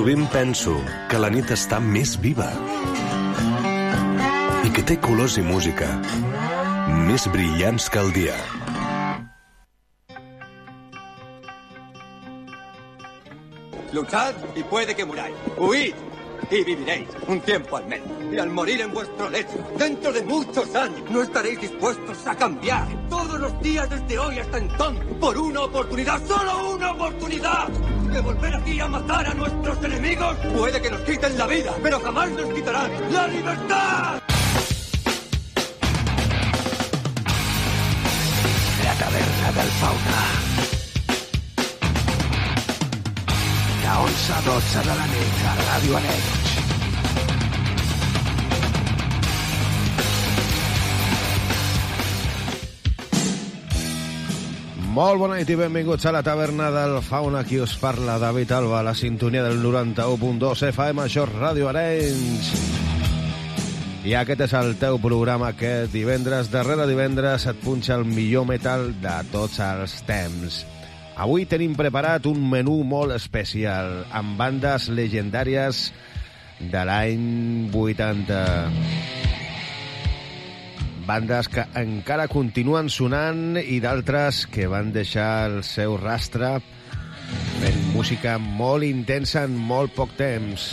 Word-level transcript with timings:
Sovint 0.00 0.30
penso 0.32 0.72
que 1.10 1.18
la 1.20 1.28
nit 1.28 1.50
està 1.52 1.76
més 1.76 2.14
viva 2.24 2.46
i 4.64 4.70
que 4.72 4.84
té 4.88 4.94
colors 5.04 5.34
i 5.36 5.44
música 5.44 5.88
més 7.10 7.26
brillants 7.28 7.90
que 7.92 8.00
el 8.00 8.08
dia. 8.16 8.38
Luchad 13.92 14.40
y 14.56 14.62
puede 14.62 14.96
que 14.96 15.04
muráis. 15.04 15.36
Huid 15.58 15.92
y 16.50 16.64
viviréis 16.64 17.08
un 17.28 17.42
tiempo 17.42 17.76
al 17.76 17.84
menos. 17.84 18.08
Y 18.32 18.38
al 18.38 18.48
morir 18.48 18.80
en 18.80 18.94
vuestro 18.94 19.28
lecho, 19.28 19.62
dentro 19.76 20.14
de 20.14 20.22
muchos 20.22 20.74
años, 20.76 21.02
no 21.10 21.20
estaréis 21.20 21.60
dispuestos 21.60 22.26
a 22.26 22.34
cambiar 22.36 22.88
todos 23.10 23.38
los 23.38 23.60
días 23.60 23.90
desde 23.90 24.18
hoy 24.18 24.38
hasta 24.38 24.56
entonces 24.56 25.04
por 25.20 25.36
una 25.36 25.60
oportunidad, 25.60 26.26
solo 26.26 26.74
una 26.76 26.92
oportunidad 26.92 27.68
de 28.10 28.20
volver 28.20 28.54
aquí 28.54 28.80
a 28.80 28.88
matar 28.88 29.26
a 29.26 29.34
nuestros 29.34 29.84
enemigos. 29.84 30.36
Puede 30.56 30.82
que 30.82 30.90
nos 30.90 31.00
quiten 31.02 31.38
la 31.38 31.46
vida, 31.46 31.72
pero 31.82 32.00
jamás 32.00 32.30
nos 32.30 32.52
quitarán 32.52 32.90
la 33.12 33.26
libertad. 33.28 34.22
La 38.84 38.94
taverna 38.94 39.52
del 39.58 39.70
fauna. 39.80 40.20
De 43.80 43.88
11 44.02 44.32
a 44.32 44.40
12 44.42 44.78
de 44.78 44.86
la 44.86 45.06
nit 45.06 45.38
a 45.46 45.54
Ràdio. 45.68 46.79
Molt 55.00 55.16
bona 55.16 55.38
nit 55.38 55.48
i 55.48 55.54
benvinguts 55.56 56.04
a 56.04 56.10
la 56.12 56.20
taverna 56.20 56.66
del 56.74 56.98
Fauna. 57.00 57.40
Aquí 57.40 57.56
us 57.56 57.72
parla 57.80 58.18
David 58.20 58.50
Alba, 58.52 58.80
a 58.80 58.84
la 58.84 58.92
sintonia 58.94 59.40
del 59.46 59.62
91.2 59.62 60.64
FM, 60.68 61.06
això 61.06 61.22
és 61.24 61.32
Ràdio 61.38 61.70
Arenys. 61.70 62.50
I 64.04 64.12
aquest 64.20 64.44
és 64.44 64.52
el 64.58 64.74
teu 64.82 64.98
programa 65.00 65.54
que 65.56 65.86
divendres, 65.88 66.50
darrere 66.52 66.84
divendres, 66.90 67.48
et 67.48 67.64
punxa 67.64 67.96
el 67.96 68.04
millor 68.04 68.44
metal 68.50 68.90
de 69.00 69.16
tots 69.32 69.56
els 69.64 69.96
temps. 70.04 70.60
Avui 71.16 71.48
tenim 71.48 71.72
preparat 71.80 72.28
un 72.28 72.44
menú 72.52 72.82
molt 72.84 73.16
especial, 73.16 74.02
amb 74.12 74.36
bandes 74.36 74.90
legendàries 74.92 75.86
de 76.60 76.84
l'any 76.84 77.72
80 77.72 79.19
bandes 81.10 81.48
que 81.50 81.64
encara 81.74 82.28
continuen 82.30 82.86
sonant 82.92 83.56
i 83.58 83.80
d'altres 83.82 84.44
que 84.46 84.68
van 84.70 84.92
deixar 84.94 85.48
el 85.48 85.64
seu 85.66 85.96
rastre 85.98 86.52
fent 87.58 87.80
música 87.96 88.36
molt 88.38 88.86
intensa 88.86 89.42
en 89.48 89.56
molt 89.58 89.96
poc 89.96 90.14
temps. 90.18 90.68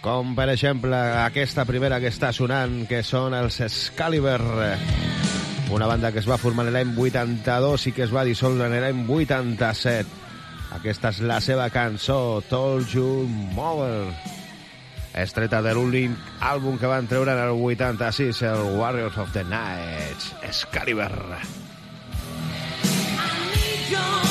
Com, 0.00 0.32
per 0.38 0.48
exemple, 0.54 0.96
aquesta 1.26 1.66
primera 1.68 2.00
que 2.00 2.08
està 2.08 2.32
sonant, 2.32 2.86
que 2.88 3.02
són 3.04 3.36
els 3.36 3.60
Excalibur, 3.66 4.40
una 5.68 5.92
banda 5.92 6.14
que 6.14 6.24
es 6.24 6.30
va 6.30 6.40
formar 6.40 6.70
l'any 6.72 6.96
82 6.96 7.90
i 7.90 7.96
que 7.98 8.06
es 8.08 8.16
va 8.16 8.24
dissoldre 8.24 8.72
l'any 8.72 9.04
87. 9.04 10.18
Aquesta 10.80 11.12
és 11.12 11.24
la 11.28 11.42
seva 11.44 11.68
cançó, 11.74 12.40
Told 12.48 12.96
You 12.96 13.26
More 13.52 14.39
estreta 15.14 15.62
de 15.62 15.74
l'únic 15.74 16.14
àlbum 16.40 16.78
que 16.78 16.90
van 16.90 17.08
treure 17.10 17.34
en 17.34 17.42
el 17.42 17.54
86, 17.56 18.42
el 18.42 18.62
Warriors 18.78 19.18
of 19.18 19.32
the 19.32 19.44
Night, 19.44 20.30
Excalibur. 20.42 21.10
I 23.22 23.92
told 23.92 24.24
you 24.24 24.29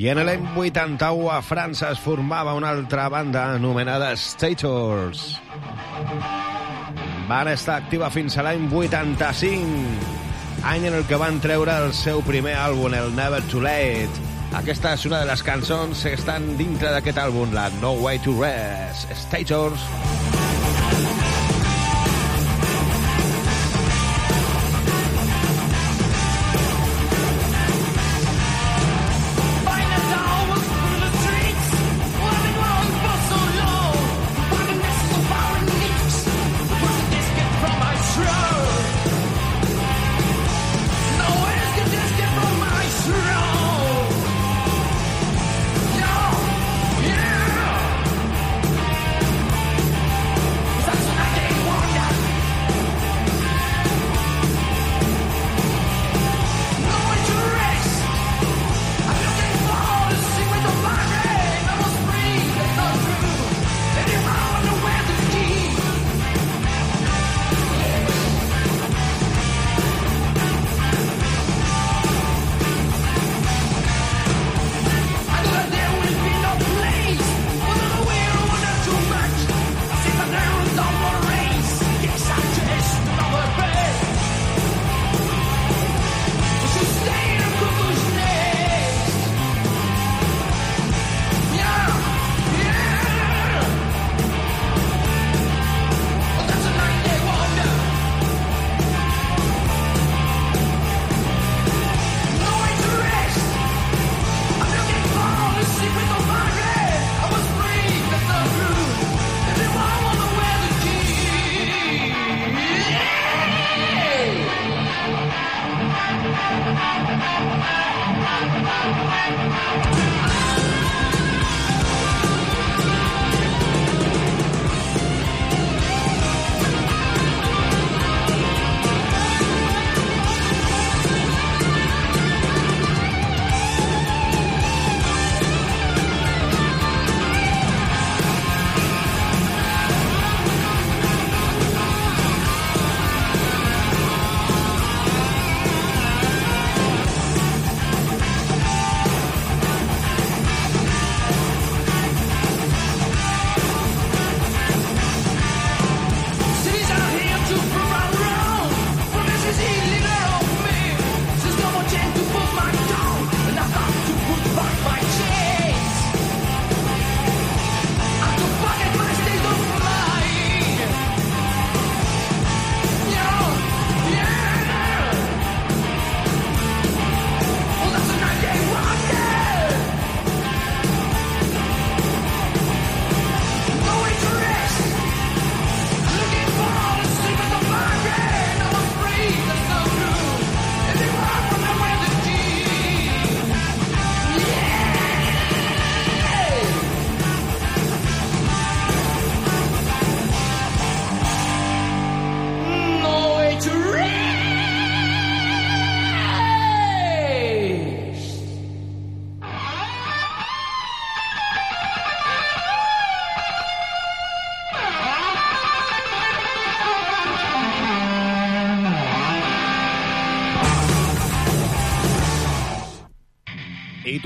I 0.00 0.06
en 0.08 0.16
l'any 0.24 0.44
81 0.56 1.26
a 1.28 1.42
França 1.44 1.90
es 1.92 1.98
formava 2.00 2.54
una 2.56 2.70
altra 2.72 3.02
banda 3.12 3.42
anomenada 3.58 4.14
Stators. 4.16 5.26
Van 7.28 7.50
estar 7.52 7.76
activa 7.82 8.08
fins 8.08 8.38
a 8.38 8.46
l'any 8.46 8.64
85, 8.72 10.08
any 10.72 10.88
en 10.88 10.96
el 11.02 11.04
que 11.04 11.20
van 11.20 11.36
treure 11.44 11.76
el 11.84 11.92
seu 11.92 12.24
primer 12.24 12.56
àlbum, 12.62 12.96
el 12.96 13.12
Never 13.12 13.44
Too 13.52 13.60
Late. 13.68 14.28
Aquesta 14.64 14.96
és 14.96 15.04
una 15.10 15.20
de 15.20 15.28
les 15.34 15.44
cançons 15.44 16.08
que 16.08 16.16
estan 16.16 16.54
dintre 16.56 16.96
d'aquest 16.96 17.20
àlbum, 17.20 17.52
la 17.52 17.68
No 17.82 17.98
Way 18.00 18.24
to 18.24 18.40
Rest. 18.40 19.12
Stators. 19.12 19.84
Stators. 19.84 20.39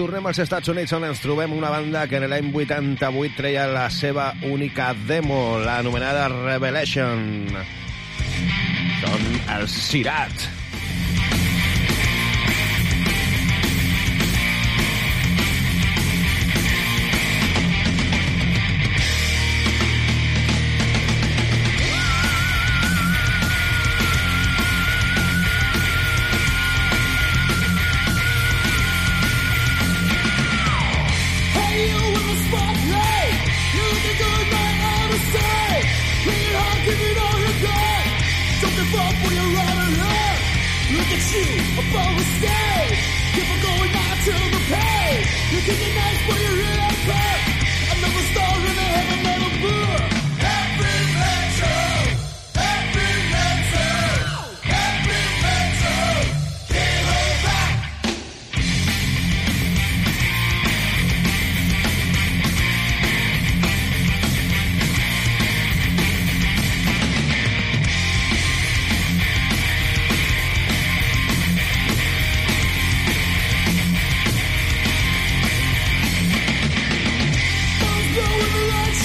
Tornem 0.05 0.27
als 0.29 0.39
Estats 0.43 0.69
Units 0.69 0.93
on 0.93 1.07
ens 1.09 1.21
trobem 1.23 1.53
una 1.57 1.71
banda 1.73 2.03
que 2.05 2.19
en 2.19 2.27
l'any 2.29 2.51
88 2.53 3.39
treia 3.39 3.63
la 3.73 3.87
seva 3.89 4.27
única 4.51 4.91
demo, 5.09 5.57
l'anomenada 5.65 6.27
Revelation. 6.29 7.25
Són 9.01 9.25
els 9.57 9.79
Sirat. 9.87 10.64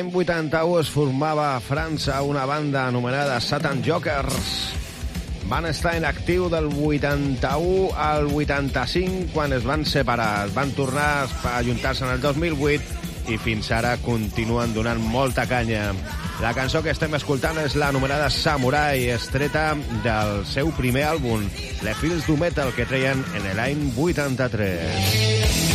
l'any 0.00 0.14
81 0.16 0.78
es 0.80 0.88
formava 0.88 1.50
a 1.54 1.60
França 1.60 2.22
una 2.24 2.46
banda 2.48 2.86
anomenada 2.88 3.40
Satan 3.40 3.82
Jokers. 3.84 4.72
Van 5.50 5.66
estar 5.68 5.92
en 5.98 6.06
actiu 6.08 6.46
del 6.48 6.70
81 6.72 7.90
al 8.00 8.30
85 8.32 9.34
quan 9.34 9.52
es 9.52 9.66
van 9.66 9.84
separar. 9.84 10.46
Es 10.46 10.54
van 10.54 10.72
tornar 10.72 11.26
a 11.28 11.58
ajuntar-se 11.58 12.06
en 12.06 12.14
el 12.14 12.20
2008 12.22 13.28
i 13.28 13.36
fins 13.36 13.68
ara 13.76 13.98
continuen 14.00 14.72
donant 14.72 15.02
molta 15.04 15.44
canya. 15.50 15.90
La 16.40 16.54
cançó 16.56 16.80
que 16.80 16.94
estem 16.94 17.12
escoltant 17.18 17.60
és 17.60 17.76
l'anomenada 17.76 18.30
Samurai, 18.32 19.10
estreta 19.12 19.74
del 20.06 20.46
seu 20.48 20.72
primer 20.78 21.10
àlbum, 21.10 21.44
Le 21.84 21.92
Fils 22.00 22.24
du 22.24 22.38
Metal, 22.40 22.72
que 22.72 22.88
treien 22.88 23.20
en 23.36 23.52
l'any 23.58 23.90
83. 23.98 25.69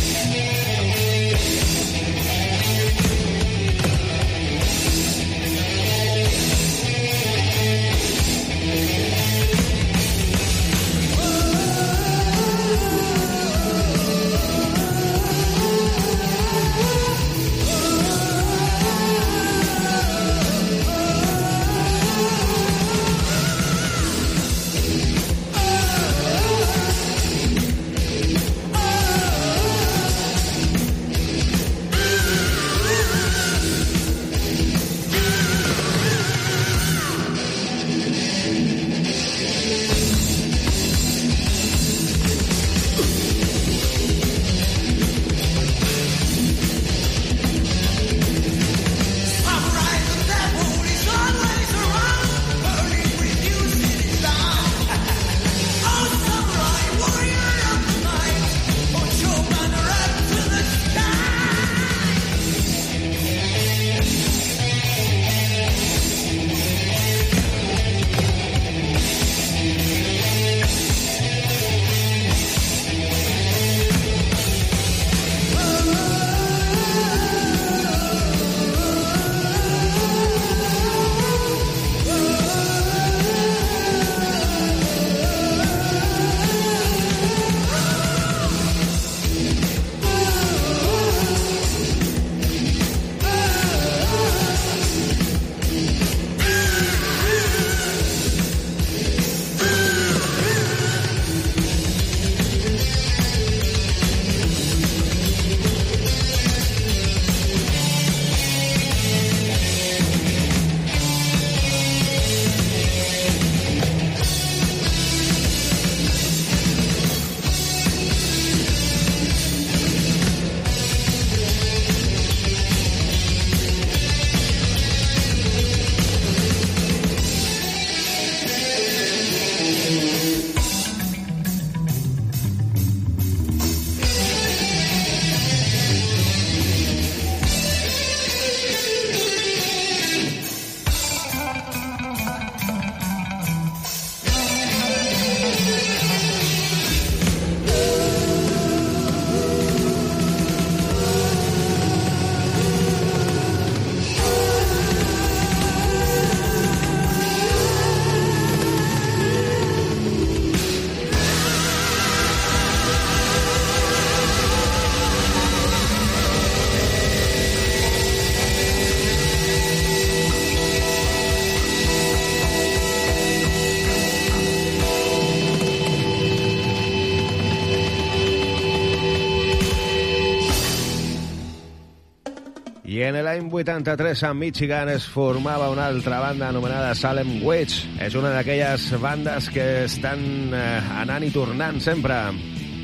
En 183.06 183.16
l'any 183.22 183.46
83 183.52 184.22
a 184.26 184.32
Michigan 184.34 184.88
es 184.90 185.04
formava 185.06 185.68
una 185.70 185.86
altra 185.86 186.18
banda 186.18 186.48
anomenada 186.48 186.94
Salem 186.98 187.36
Witch. 187.44 187.84
És 188.02 188.16
una 188.18 188.32
d'aquelles 188.34 188.88
bandes 189.02 189.46
que 189.54 189.66
estan 189.84 190.22
eh, 190.50 190.80
anant 191.02 191.26
i 191.26 191.30
tornant 191.30 191.78
sempre. 191.82 192.16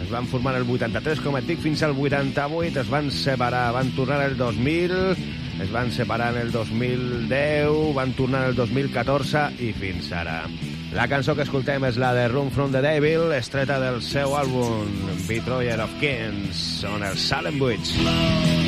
Es 0.02 0.11
van 0.12 0.28
formar 0.30 0.54
el 0.58 0.68
83, 0.68 1.22
com 1.24 1.38
et 1.38 1.48
dic, 1.48 1.62
fins 1.64 1.82
al 1.82 1.96
88, 1.96 2.82
es 2.85 2.90
van 2.92 3.11
separar, 3.14 3.64
van 3.74 3.90
tornar 3.96 4.20
el 4.26 4.37
2000, 4.38 4.94
es 5.64 5.72
van 5.74 5.90
separar 5.94 6.32
en 6.37 6.42
el 6.42 6.52
2010, 6.54 7.94
van 7.96 8.14
tornar 8.18 8.46
el 8.50 8.58
2014 8.58 9.48
i 9.58 9.72
fins 9.74 10.12
ara. 10.12 10.42
La 10.92 11.08
cançó 11.08 11.35
que 11.35 11.46
escoltem 11.46 11.87
és 11.88 11.98
la 11.98 12.12
de 12.14 12.28
Room 12.28 12.50
from 12.54 12.74
the 12.74 12.82
Devil, 12.85 13.32
estreta 13.35 13.80
del 13.82 14.02
seu 14.04 14.37
àlbum 14.38 14.92
Betroyer 15.26 15.80
of 15.82 15.94
Kings, 16.02 16.82
on 16.90 17.06
el 17.06 17.16
Salem 17.16 17.62
Witch. 17.62 17.96
Fighting 18.02 18.62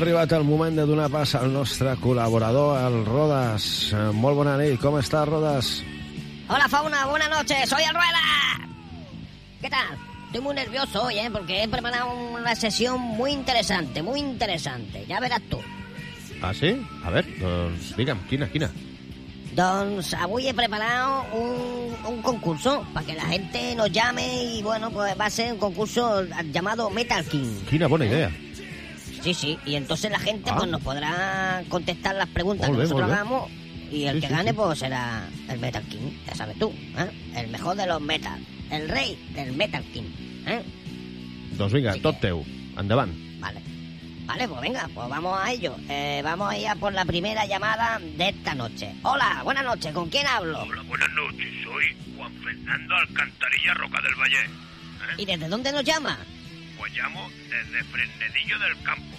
arribat 0.00 0.32
el 0.32 0.44
moment 0.44 0.76
de 0.76 0.86
donar 0.88 1.10
pas 1.12 1.34
al 1.36 1.52
nostre 1.52 1.92
col·laborador, 2.00 2.78
el 2.86 3.04
Rodas. 3.04 3.64
Eh, 3.92 4.06
Molt 4.16 4.38
bona 4.38 4.56
nit, 4.60 4.78
com 4.80 4.96
està, 5.00 5.26
Rodas? 5.28 5.80
Hola 6.48 6.68
Fauna, 6.68 7.04
buenas 7.06 7.30
noches, 7.30 7.68
soy 7.68 7.82
el 7.84 7.94
Rueda. 7.94 8.24
¿Qué 9.60 9.68
tal? 9.70 9.98
Estoy 10.26 10.40
muy 10.40 10.54
nervioso 10.54 11.02
hoy, 11.02 11.18
¿eh? 11.18 11.28
Porque 11.30 11.62
he 11.62 11.68
preparado 11.68 12.12
una 12.14 12.54
sesión 12.56 13.00
muy 13.00 13.32
interesante, 13.32 14.02
muy 14.02 14.20
interesante. 14.20 15.04
Ya 15.06 15.20
verás 15.20 15.42
tú. 15.50 15.58
Ah, 16.42 16.54
sí? 16.54 16.80
A 17.04 17.10
ver, 17.10 17.26
doncs 17.38 17.94
digue'm, 17.96 18.18
quina, 18.28 18.48
quina? 18.48 18.70
Doncs 19.52 20.14
avui 20.14 20.46
he 20.48 20.54
preparado 20.54 21.26
un, 21.34 21.96
un 22.06 22.22
concurso 22.22 22.86
para 22.94 23.04
que 23.04 23.14
la 23.14 23.26
gente 23.26 23.74
nos 23.74 23.90
llame 23.92 24.44
y 24.44 24.62
bueno, 24.62 24.90
pues 24.90 25.18
va 25.20 25.26
a 25.26 25.30
ser 25.30 25.52
un 25.52 25.58
concurso 25.58 26.24
llamado 26.52 26.88
Metal 26.88 27.24
King. 27.26 27.66
Quina 27.68 27.86
bona 27.88 28.06
idea. 28.06 28.30
Sí, 29.22 29.34
sí, 29.34 29.58
y 29.66 29.74
entonces 29.74 30.10
la 30.10 30.18
gente 30.18 30.50
Ah. 30.50 30.56
pues 30.58 30.70
nos 30.70 30.80
podrá 30.82 31.62
contestar 31.68 32.14
las 32.14 32.28
preguntas 32.28 32.68
Molt 32.68 32.78
que 32.80 32.84
nosotros 32.84 33.10
hagamos 33.10 33.50
y 33.90 34.04
el 34.04 34.14
Sí, 34.16 34.20
que 34.22 34.26
sí, 34.28 34.32
gane 34.32 34.50
sí. 34.50 34.56
pues 34.56 34.78
será 34.78 35.28
el 35.48 35.58
Metal 35.58 35.82
King, 35.84 36.10
ya 36.26 36.34
sabes 36.34 36.58
tú, 36.58 36.72
¿eh? 36.96 37.10
El 37.36 37.48
mejor 37.48 37.76
de 37.76 37.86
los 37.86 38.00
metal, 38.00 38.40
el 38.70 38.88
rey 38.88 39.18
del 39.34 39.52
Metal 39.52 39.82
King, 39.92 40.04
¿eh? 40.46 40.62
Doncs 41.52 41.72
vinga, 41.72 41.92
Sí 41.94 42.00
tot 42.00 42.14
que- 42.16 42.28
teu. 42.28 42.44
Endavant. 42.78 43.12
Vale. 43.40 43.60
Vale, 44.24 44.48
pues 44.48 44.60
venga, 44.62 44.88
pues 44.94 45.08
vamos 45.08 45.38
a 45.38 45.50
ello. 45.52 45.74
Eh, 45.88 46.20
vamos 46.24 46.50
a 46.52 46.56
ir 46.56 46.68
a 46.68 46.76
por 46.76 46.92
la 46.94 47.04
primera 47.04 47.44
llamada 47.46 47.98
de 48.00 48.28
esta 48.28 48.54
noche. 48.54 48.94
Hola, 49.02 49.42
buenas 49.44 49.64
noches, 49.64 49.92
¿con 49.92 50.08
quién 50.08 50.26
hablo? 50.26 50.62
Hola, 50.62 50.82
buenas 50.82 51.10
noches. 51.10 51.48
Soy 51.64 51.84
Juan 52.16 52.32
Fernando 52.42 52.94
Alcantarilla 52.94 53.74
Roca 53.74 54.00
del 54.00 54.14
Valle. 54.14 54.40
¿Eh? 54.44 55.14
¿Y 55.18 55.24
desde 55.26 55.48
dónde 55.48 55.72
nos 55.72 55.84
llama? 55.84 56.16
Pues 56.78 56.92
llamo 56.94 57.28
desde 57.50 57.84
Fresnedillo 57.84 58.58
del 58.60 58.82
Campo. 58.84 59.09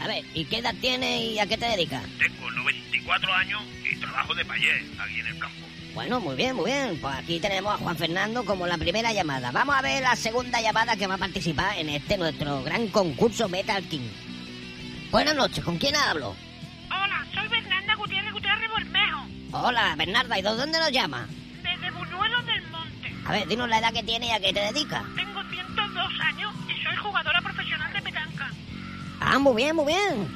A 0.00 0.06
ver, 0.08 0.24
¿y 0.34 0.44
qué 0.46 0.58
edad 0.58 0.74
tiene 0.80 1.22
y 1.24 1.38
a 1.38 1.46
qué 1.46 1.56
te 1.56 1.66
dedicas? 1.66 2.02
Tengo 2.18 2.50
94 2.50 3.32
años 3.34 3.62
y 3.90 3.96
trabajo 3.96 4.34
de 4.34 4.44
payé 4.44 4.70
aquí 4.98 5.20
en 5.20 5.26
el 5.28 5.38
campo. 5.38 5.56
Bueno, 5.94 6.20
muy 6.20 6.34
bien, 6.34 6.56
muy 6.56 6.66
bien. 6.66 6.98
Pues 7.00 7.14
aquí 7.14 7.38
tenemos 7.38 7.74
a 7.74 7.78
Juan 7.78 7.96
Fernando 7.96 8.44
como 8.44 8.66
la 8.66 8.76
primera 8.76 9.12
llamada. 9.12 9.52
Vamos 9.52 9.76
a 9.76 9.82
ver 9.82 10.02
la 10.02 10.16
segunda 10.16 10.60
llamada 10.60 10.96
que 10.96 11.06
va 11.06 11.14
a 11.14 11.18
participar 11.18 11.78
en 11.78 11.88
este 11.88 12.18
nuestro 12.18 12.62
gran 12.64 12.88
concurso 12.88 13.48
Metal 13.48 13.82
King. 13.84 14.08
Buenas 15.12 15.36
noches, 15.36 15.62
¿con 15.64 15.78
quién 15.78 15.94
hablo? 15.94 16.34
Hola, 16.90 17.24
soy 17.32 17.46
Bernarda 17.48 17.94
Gutiérrez 17.94 18.32
Gutiérrez 18.32 18.70
Bermejo, 18.76 19.26
Hola, 19.52 19.94
Bernarda, 19.96 20.36
¿y 20.38 20.42
de 20.42 20.48
dónde 20.48 20.78
nos 20.80 20.90
llama? 20.90 21.28
desde 21.62 21.90
Buñuelo 21.92 22.42
del 22.42 22.62
Monte. 22.70 23.14
A 23.24 23.32
ver, 23.32 23.46
dinos 23.46 23.68
la 23.68 23.78
edad 23.78 23.92
que 23.92 24.02
tiene 24.02 24.26
y 24.26 24.30
a 24.32 24.40
qué 24.40 24.52
te 24.52 24.60
dedicas. 24.60 25.04
Tengo 25.14 25.40
102 25.44 26.12
años 26.20 26.52
y 26.68 26.82
soy 26.82 26.96
jugadora 26.96 27.40
profesional. 27.40 27.53
Ah, 29.26 29.38
muy 29.38 29.56
bien, 29.56 29.74
muy 29.74 29.86
bien. 29.86 30.28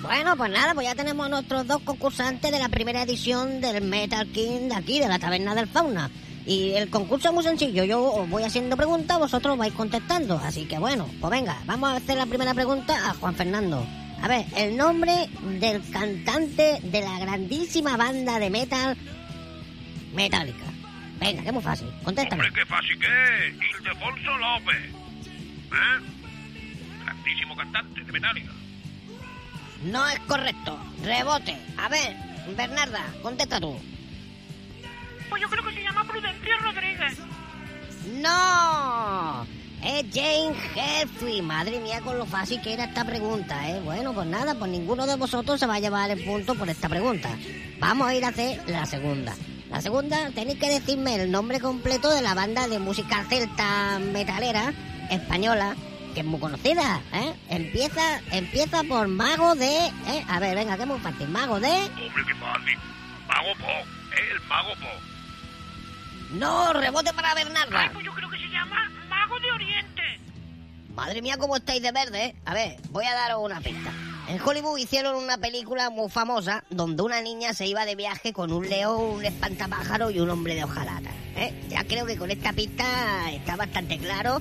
Bueno, 0.00 0.36
pues 0.36 0.50
nada, 0.50 0.72
pues 0.72 0.86
ya 0.86 0.94
tenemos 0.94 1.26
a 1.26 1.28
nuestros 1.28 1.66
dos 1.66 1.82
concursantes 1.82 2.50
de 2.50 2.58
la 2.58 2.70
primera 2.70 3.02
edición 3.02 3.60
del 3.60 3.84
Metal 3.84 4.26
King 4.28 4.68
de 4.68 4.74
aquí, 4.74 5.00
de 5.00 5.08
la 5.08 5.18
Taberna 5.18 5.54
del 5.54 5.68
Fauna. 5.68 6.10
Y 6.46 6.72
el 6.72 6.88
concurso 6.88 7.28
es 7.28 7.34
muy 7.34 7.44
sencillo, 7.44 7.84
yo 7.84 8.02
os 8.02 8.28
voy 8.30 8.44
haciendo 8.44 8.76
preguntas, 8.76 9.18
vosotros 9.18 9.58
vais 9.58 9.74
contestando. 9.74 10.40
Así 10.42 10.64
que 10.64 10.78
bueno, 10.78 11.08
pues 11.20 11.30
venga, 11.30 11.58
vamos 11.66 11.90
a 11.90 11.96
hacer 11.96 12.16
la 12.16 12.26
primera 12.26 12.54
pregunta 12.54 13.10
a 13.10 13.14
Juan 13.14 13.34
Fernando. 13.34 13.86
A 14.22 14.28
ver, 14.28 14.46
el 14.56 14.76
nombre 14.76 15.28
del 15.60 15.82
cantante 15.90 16.80
de 16.82 17.00
la 17.02 17.18
grandísima 17.18 17.96
banda 17.98 18.38
de 18.38 18.48
metal 18.48 18.96
Metallica. 20.14 20.64
Venga, 21.20 21.42
que 21.42 21.52
muy 21.52 21.62
fácil, 21.62 21.88
contéstame. 22.02 22.44
Hombre, 22.44 22.60
qué 22.60 22.66
fácil 22.66 22.98
que 22.98 23.06
es. 23.06 23.80
Ildefonso 23.80 24.38
López. 24.38 24.76
¿Eh? 25.72 26.15
Grandísimo 27.26 27.56
cantante 27.56 28.04
de 28.04 28.12
Metallica. 28.12 28.52
No 29.82 30.08
es 30.08 30.20
correcto. 30.20 30.78
Rebote. 31.02 31.56
A 31.76 31.88
ver, 31.88 32.14
Bernarda, 32.56 33.04
contesta 33.20 33.58
tú. 33.58 33.76
Pues 35.28 35.42
yo 35.42 35.48
creo 35.48 35.64
que 35.64 35.74
se 35.74 35.82
llama 35.82 36.04
Prudencio 36.04 36.56
Rodríguez. 36.60 37.18
¡No! 38.22 39.44
Es 39.82 40.04
Jane 40.14 40.54
Jeffrey. 40.72 41.42
Madre 41.42 41.80
mía, 41.80 42.00
con 42.00 42.16
lo 42.16 42.26
fácil 42.26 42.60
que 42.62 42.74
era 42.74 42.84
esta 42.84 43.04
pregunta, 43.04 43.70
¿eh? 43.70 43.80
Bueno, 43.80 44.12
pues 44.12 44.28
nada, 44.28 44.54
pues 44.54 44.70
ninguno 44.70 45.04
de 45.04 45.16
vosotros 45.16 45.58
se 45.58 45.66
va 45.66 45.74
a 45.74 45.80
llevar 45.80 46.08
el 46.12 46.24
punto 46.24 46.54
por 46.54 46.68
esta 46.68 46.88
pregunta. 46.88 47.28
Vamos 47.80 48.06
a 48.06 48.14
ir 48.14 48.24
a 48.24 48.28
hacer 48.28 48.62
la 48.68 48.86
segunda. 48.86 49.34
La 49.68 49.80
segunda, 49.80 50.30
tenéis 50.30 50.60
que 50.60 50.68
decirme 50.68 51.16
el 51.16 51.32
nombre 51.32 51.58
completo 51.58 52.08
de 52.08 52.22
la 52.22 52.34
banda 52.34 52.68
de 52.68 52.78
música 52.78 53.24
celta 53.28 53.98
metalera 53.98 54.72
española, 55.10 55.74
que 56.16 56.20
es 56.20 56.26
muy 56.26 56.40
conocida, 56.40 57.02
¿eh? 57.12 57.34
Empieza, 57.50 58.22
empieza 58.32 58.82
por 58.84 59.06
Mago 59.06 59.54
de... 59.54 59.68
¿eh? 59.68 60.24
A 60.30 60.40
ver, 60.40 60.56
venga, 60.56 60.74
que 60.76 60.84
es 60.84 60.88
muy 60.88 60.98
fácil. 60.98 61.28
Mago 61.28 61.60
de... 61.60 61.68
Hombre, 61.68 62.24
qué 62.26 62.34
fácil. 62.36 62.78
Mago 63.28 63.52
Po. 63.58 63.66
¿eh? 63.66 64.30
El 64.32 64.40
Mago 64.48 64.70
Po. 64.76 66.36
No, 66.38 66.72
rebote 66.72 67.12
para 67.12 67.32
Ay, 67.32 67.44
Bernarda. 67.44 67.90
pues 67.92 68.06
yo 68.06 68.12
creo 68.14 68.30
que 68.30 68.38
se 68.38 68.48
llama 68.48 68.90
Mago 69.10 69.38
de 69.40 69.52
Oriente. 69.52 70.02
Madre 70.94 71.20
mía, 71.20 71.36
cómo 71.36 71.54
estáis 71.56 71.82
de 71.82 71.92
verde, 71.92 72.24
¿eh? 72.24 72.36
A 72.46 72.54
ver, 72.54 72.76
voy 72.92 73.04
a 73.04 73.12
daros 73.12 73.42
una 73.44 73.60
pista. 73.60 73.92
En 74.28 74.40
Hollywood 74.40 74.78
hicieron 74.78 75.16
una 75.16 75.36
película 75.36 75.90
muy 75.90 76.08
famosa 76.08 76.64
donde 76.70 77.02
una 77.02 77.20
niña 77.20 77.52
se 77.52 77.66
iba 77.66 77.84
de 77.84 77.94
viaje 77.94 78.32
con 78.32 78.50
un 78.54 78.66
león, 78.66 79.16
un 79.16 79.24
espantapájaro 79.26 80.10
y 80.10 80.18
un 80.20 80.30
hombre 80.30 80.54
de 80.54 80.64
hojalata. 80.64 81.10
¿eh? 81.36 81.62
Ya 81.68 81.84
creo 81.84 82.06
que 82.06 82.16
con 82.16 82.30
esta 82.30 82.54
pista 82.54 83.30
está 83.32 83.54
bastante 83.56 83.98
claro 83.98 84.40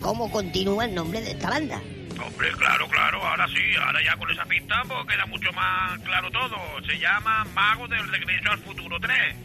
cómo 0.00 0.30
continúa 0.30 0.84
el 0.84 0.94
nombre 0.94 1.20
de 1.20 1.32
esta 1.32 1.50
banda. 1.50 1.80
Hombre, 2.24 2.52
claro, 2.52 2.88
claro. 2.88 3.22
Ahora 3.24 3.46
sí. 3.48 3.76
Ahora 3.84 4.00
ya 4.04 4.16
con 4.16 4.30
esa 4.30 4.44
pista 4.44 4.82
pues 4.86 5.06
queda 5.06 5.26
mucho 5.26 5.52
más 5.52 5.98
claro 6.00 6.30
todo. 6.30 6.56
Se 6.86 6.98
llama 6.98 7.44
Mago 7.54 7.88
del 7.88 8.06
Regreso 8.08 8.50
al 8.50 8.58
Futuro 8.58 8.98
3. 9.00 9.36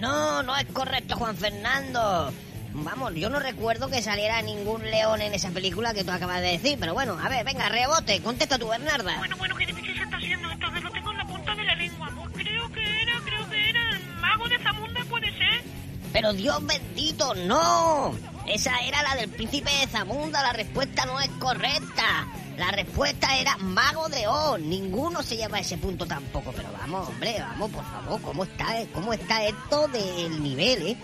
No, 0.00 0.42
no 0.42 0.56
es 0.56 0.66
correcto, 0.66 1.16
Juan 1.16 1.36
Fernando. 1.36 2.32
Vamos, 2.72 3.14
yo 3.14 3.28
no 3.28 3.40
recuerdo 3.40 3.88
que 3.90 4.00
saliera 4.00 4.40
ningún 4.42 4.82
león 4.88 5.20
en 5.22 5.34
esa 5.34 5.50
película 5.50 5.92
que 5.92 6.04
tú 6.04 6.12
acabas 6.12 6.40
de 6.40 6.52
decir, 6.52 6.78
pero 6.78 6.94
bueno, 6.94 7.18
a 7.20 7.28
ver, 7.28 7.44
venga, 7.44 7.68
rebote, 7.68 8.22
contesta 8.22 8.58
tú, 8.58 8.68
Bernarda. 8.68 9.16
Bueno, 9.18 9.36
bueno, 9.36 9.56
qué 9.56 9.66
difícil 9.66 9.96
se 9.96 10.04
está 10.04 10.16
haciendo 10.16 10.48
esto. 10.50 10.72
que 10.72 10.80
Lo 10.80 10.90
tengo 10.92 11.10
en 11.10 11.18
la 11.18 11.26
punta 11.26 11.54
de 11.56 11.64
la 11.64 11.74
lengua. 11.74 12.08
Pues 12.14 12.46
creo 12.46 12.70
que 12.70 13.02
era, 13.02 13.12
creo 13.24 13.50
que 13.50 13.70
era 13.70 13.90
el 13.90 14.06
Mago 14.20 14.48
de 14.48 14.58
Zamunda, 14.60 15.04
¿puede 15.06 15.32
ser? 15.36 15.64
Pero 16.12 16.32
Dios 16.32 16.64
bendito, 16.64 17.34
no. 17.34 18.14
Esa 18.52 18.80
era 18.80 19.00
la 19.04 19.14
del 19.14 19.28
príncipe 19.28 19.70
de 19.70 19.86
Zamunda. 19.86 20.42
La 20.42 20.52
respuesta 20.52 21.06
no 21.06 21.20
es 21.20 21.28
correcta. 21.38 22.26
La 22.58 22.72
respuesta 22.72 23.38
era 23.38 23.56
Mago 23.58 24.08
de 24.08 24.26
Oz. 24.26 24.58
Ninguno 24.58 25.22
se 25.22 25.36
lleva 25.36 25.58
a 25.58 25.60
ese 25.60 25.78
punto 25.78 26.04
tampoco. 26.04 26.52
Pero 26.56 26.68
vamos, 26.72 27.08
hombre, 27.08 27.36
vamos, 27.38 27.70
por 27.70 27.84
favor. 27.84 28.20
¿Cómo 28.22 28.42
está, 28.42 28.66
cómo 28.92 29.12
está 29.12 29.44
esto 29.44 29.86
del 29.86 30.42
nivel, 30.42 30.88
eh? 30.88 30.96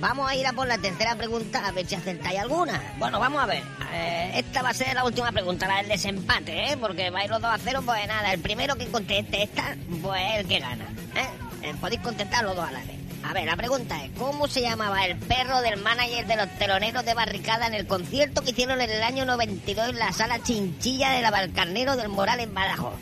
Vamos 0.00 0.28
a 0.28 0.34
ir 0.34 0.46
a 0.46 0.52
por 0.52 0.66
la 0.66 0.78
tercera 0.78 1.14
pregunta 1.16 1.66
a 1.66 1.70
ver 1.70 1.86
si 1.86 1.94
acertáis 1.94 2.40
alguna. 2.40 2.82
Bueno, 2.98 3.20
vamos 3.20 3.42
a 3.42 3.46
ver. 3.46 3.62
Eh, 3.92 4.32
esta 4.34 4.62
va 4.62 4.70
a 4.70 4.74
ser 4.74 4.94
la 4.94 5.04
última 5.04 5.30
pregunta, 5.30 5.68
la 5.68 5.76
del 5.76 5.88
desempate, 5.88 6.72
¿eh? 6.72 6.76
Porque 6.76 7.10
vais 7.10 7.30
los 7.30 7.40
dos 7.40 7.50
a 7.52 7.58
cero, 7.58 7.80
pues 7.86 8.06
nada, 8.08 8.32
el 8.32 8.40
primero 8.40 8.74
que 8.74 8.88
conteste 8.88 9.44
esta, 9.44 9.76
pues 10.02 10.20
es 10.32 10.40
el 10.40 10.48
que 10.48 10.58
gana. 10.58 10.84
¿eh? 11.14 11.28
Eh, 11.62 11.74
podéis 11.80 12.00
contestar 12.00 12.44
los 12.44 12.56
dos 12.56 12.68
a 12.68 12.72
la 12.72 12.80
vez. 12.80 12.97
A 13.24 13.32
ver, 13.32 13.44
la 13.44 13.56
pregunta 13.56 14.02
es, 14.04 14.10
¿cómo 14.18 14.48
se 14.48 14.62
llamaba 14.62 15.04
el 15.04 15.16
perro 15.16 15.60
del 15.60 15.80
manager 15.80 16.26
de 16.26 16.36
los 16.36 16.48
teloneros 16.58 17.04
de 17.04 17.14
barricada 17.14 17.66
en 17.66 17.74
el 17.74 17.86
concierto 17.86 18.42
que 18.42 18.50
hicieron 18.50 18.80
en 18.80 18.90
el 18.90 19.02
año 19.02 19.24
92 19.24 19.88
en 19.90 19.98
la 19.98 20.12
sala 20.12 20.42
Chinchilla 20.42 21.10
de 21.10 21.22
la 21.22 21.30
Valcarnero 21.30 21.96
del 21.96 22.08
Moral 22.08 22.40
en 22.40 22.54
Badajoz? 22.54 22.94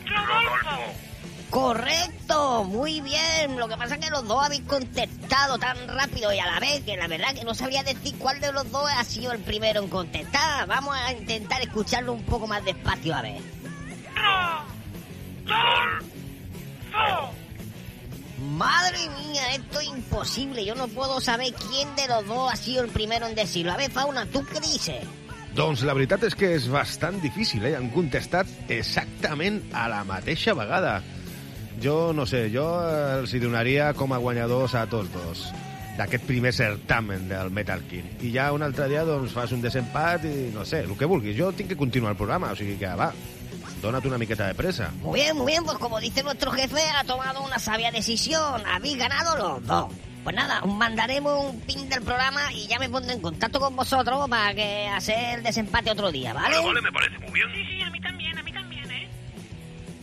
Correcto, 1.49 2.65
muy 2.65 2.99
bien. 2.99 3.57
Lo 3.57 3.69
que 3.69 3.77
pasa 3.77 3.95
es 3.95 4.01
que 4.01 4.09
los 4.11 4.27
dos 4.27 4.43
habéis 4.43 4.63
contestado 4.63 5.57
tan 5.57 5.87
rápido 5.87 6.33
y 6.33 6.39
a 6.39 6.45
la 6.45 6.59
vez 6.59 6.83
que 6.83 6.97
la 6.97 7.07
verdad 7.07 7.33
que 7.33 7.45
no 7.45 7.53
sabría 7.53 7.83
decir 7.83 8.15
cuál 8.17 8.41
de 8.41 8.51
los 8.51 8.69
dos 8.69 8.89
ha 8.91 9.03
sido 9.05 9.31
el 9.31 9.39
primero 9.39 9.81
en 9.81 9.89
contestar. 9.89 10.67
Vamos 10.67 10.95
a 10.97 11.13
intentar 11.13 11.61
escucharlo 11.61 12.11
un 12.11 12.23
poco 12.23 12.47
más 12.47 12.65
despacio 12.65 13.15
a 13.15 13.21
ver. 13.21 13.41
Madre 18.39 19.09
mía, 19.09 19.55
esto 19.55 19.79
es 19.79 19.87
imposible. 19.87 20.65
Yo 20.65 20.75
no 20.75 20.87
puedo 20.87 21.19
saber 21.19 21.53
quién 21.53 21.95
de 21.95 22.07
los 22.07 22.27
dos 22.27 22.53
ha 22.53 22.55
sido 22.55 22.83
el 22.83 22.89
primero 22.89 23.27
en 23.27 23.35
decirlo. 23.35 23.71
A 23.71 23.77
ver, 23.77 23.91
Fauna, 23.91 24.25
¿tú 24.27 24.45
qué 24.45 24.59
dices? 24.59 25.05
Doncs 25.57 25.81
la 25.81 25.95
veritat 25.97 26.21
és 26.27 26.35
que 26.37 26.51
és 26.53 26.67
bastant 26.69 27.15
difícil, 27.17 27.63
eh? 27.65 27.73
Han 27.73 27.87
contestat 27.89 28.45
exactament 28.69 29.63
a 29.73 29.87
la 29.89 30.03
mateixa 30.05 30.53
vegada. 30.53 30.99
Jo, 31.81 32.11
no 32.13 32.27
sé, 32.29 32.43
jo 32.53 32.65
els 33.17 33.33
hi 33.33 33.41
donaria 33.41 33.87
com 33.97 34.13
a 34.13 34.19
guanyadors 34.21 34.75
a 34.77 34.85
tots 34.91 35.09
dos 35.15 35.47
d'aquest 35.97 36.27
primer 36.29 36.51
certamen 36.53 37.25
del 37.31 37.49
Metal 37.49 37.81
King. 37.89 38.05
I 38.21 38.29
ja 38.35 38.51
un 38.53 38.61
altre 38.61 38.85
dia 38.91 39.01
doncs, 39.07 39.33
fas 39.33 39.55
un 39.55 39.63
desempat 39.65 40.27
i 40.29 40.51
no 40.53 40.61
sé, 40.61 40.83
el 40.85 40.93
que 40.93 41.09
vulguis. 41.09 41.33
Jo 41.39 41.49
tinc 41.57 41.73
que 41.73 41.79
continuar 41.79 42.13
el 42.13 42.21
programa, 42.21 42.53
o 42.53 42.59
sigui 42.59 42.77
que 42.77 42.93
va, 42.93 43.09
dona't 43.81 44.05
una 44.05 44.17
miqueta 44.17 44.47
de 44.47 44.55
pressa. 44.55 44.91
Muy 45.01 45.19
bien, 45.21 45.37
muy 45.37 45.47
bien, 45.47 45.63
pues 45.63 45.77
como 45.77 45.99
dice 45.99 46.23
nuestro 46.23 46.51
jefe, 46.51 46.81
ha 46.95 47.03
tomado 47.03 47.41
una 47.43 47.59
sabia 47.59 47.91
decisión. 47.91 48.63
Habéis 48.65 48.97
ganado 48.97 49.37
los 49.37 49.65
dos. 49.65 49.93
Pues 50.23 50.35
nada, 50.35 50.61
os 50.61 50.73
mandaremos 50.73 51.45
un 51.45 51.61
pin 51.61 51.87
del 51.87 52.01
programa 52.01 52.51
y 52.51 52.67
ya 52.67 52.79
me 52.79 52.89
pondré 52.89 53.13
en 53.13 53.21
contacto 53.21 53.59
con 53.61 53.75
vosotros 53.75 54.29
para 54.29 54.53
que 54.53 54.87
hacer 54.89 55.37
el 55.37 55.43
desempate 55.43 55.89
otro 55.89 56.11
día, 56.11 56.33
¿vale? 56.33 56.57
Vale, 56.57 56.67
vale, 56.67 56.81
me 56.81 56.91
parece 56.91 57.17
muy 57.19 57.31
bien. 57.31 57.47
Sí, 57.53 57.63
sí, 57.65 57.81
a 57.81 57.89
mí 57.89 58.01
también, 58.01 58.37
a 58.37 58.43
mí 58.43 58.51
también, 58.51 58.91
¿eh? 58.91 59.09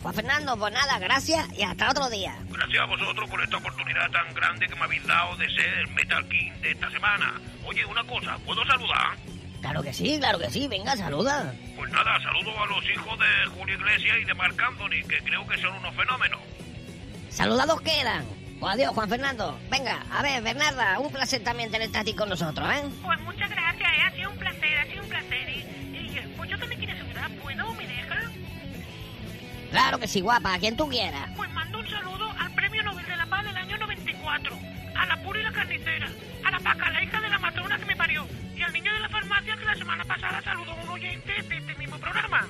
Juan 0.01 0.13
Fernando, 0.15 0.57
pues 0.57 0.73
nada, 0.73 0.97
gracias 0.97 1.47
y 1.57 1.61
hasta 1.61 1.91
otro 1.91 2.09
día. 2.09 2.35
Gracias 2.49 2.81
a 2.81 2.85
vosotros 2.85 3.29
por 3.29 3.43
esta 3.43 3.57
oportunidad 3.57 4.09
tan 4.09 4.33
grande 4.33 4.67
que 4.67 4.75
me 4.75 4.83
habéis 4.83 5.05
dado 5.05 5.35
de 5.37 5.47
ser 5.49 5.67
el 5.79 5.87
Metal 5.89 6.27
King 6.27 6.51
de 6.61 6.71
esta 6.71 6.89
semana. 6.89 7.39
Oye, 7.65 7.85
una 7.85 8.03
cosa, 8.05 8.37
¿puedo 8.45 8.65
saludar? 8.65 9.17
Claro 9.65 9.81
que 9.81 9.93
sí, 9.93 10.19
claro 10.19 10.37
que 10.37 10.47
sí, 10.51 10.67
venga, 10.67 10.95
saluda. 10.95 11.51
Pues 11.75 11.91
nada, 11.91 12.21
saludo 12.21 12.51
a 12.61 12.67
los 12.67 12.87
hijos 12.87 13.17
de 13.17 13.49
Julio 13.49 13.73
Iglesias 13.73 14.17
y 14.21 14.25
de 14.25 14.33
Marc 14.35 14.61
Anthony, 14.61 15.01
que 15.09 15.17
creo 15.23 15.47
que 15.47 15.57
son 15.57 15.75
unos 15.77 15.95
fenómenos. 15.95 16.39
Saludados 17.31 17.81
quedan. 17.81 18.25
Pues 18.59 18.75
adiós, 18.75 18.93
Juan 18.93 19.09
Fernando. 19.09 19.59
Venga, 19.71 20.05
a 20.11 20.21
ver, 20.21 20.43
Bernarda, 20.43 20.99
un 20.99 21.11
placer 21.11 21.43
también 21.43 21.71
tenerte 21.71 21.97
aquí 21.97 22.13
con 22.13 22.29
nosotros, 22.29 22.69
¿eh? 22.75 22.83
Pues 23.03 23.19
muchas 23.21 23.49
gracias, 23.49 23.89
¿eh? 23.91 24.01
Ha 24.05 24.11
sido 24.11 24.29
un 24.29 24.37
placer, 24.37 24.77
ha 24.77 24.85
sido 24.85 25.01
un 25.01 25.09
placer. 25.09 25.49
Y, 25.49 25.97
y, 25.97 26.15
eh, 26.15 26.33
pues 26.37 26.47
yo 26.51 26.59
también 26.59 26.79
quiero 26.81 26.97
saludar, 26.99 27.31
¿puedo? 27.31 27.73
¿Me 27.73 27.87
deja? 27.87 28.15
Claro 29.71 29.97
que 29.97 30.07
sí, 30.07 30.21
guapa, 30.21 30.53
a 30.53 30.59
quien 30.59 30.77
tú 30.77 30.87
quieras. 30.89 31.27
Pues 31.35 31.51
mando 31.53 31.79
un 31.79 31.89
saludo 31.89 32.29
al 32.37 32.53
Premio 32.53 32.83
Nobel 32.83 33.05
de 33.07 33.15
la 33.17 33.25
Paz 33.25 33.43
del 33.43 33.57
año 33.57 33.77
94, 33.79 34.59
a 34.95 35.05
la 35.07 35.23
pura 35.23 35.39
y 35.39 35.43
la 35.43 35.51
carnicera, 35.51 36.07
a 36.45 36.51
la 36.51 36.59
paca, 36.59 36.91
la 36.91 37.03
hija 37.03 37.19
de 37.19 37.29
la 37.29 37.39
matrona 37.39 37.79
que 37.79 37.85
me 37.85 37.95
parió, 37.95 38.27
al 38.65 38.73
niño 38.73 38.93
de 38.93 38.99
la 38.99 39.09
farmacia 39.09 39.55
que 39.57 39.65
la 39.65 39.75
semana 39.75 40.03
pasada 40.05 40.41
saludó 40.41 40.71
a 40.71 40.75
un 40.75 40.89
oyente 40.89 41.31
de 41.47 41.57
este 41.57 41.75
mismo 41.75 41.97
programa. 41.99 42.47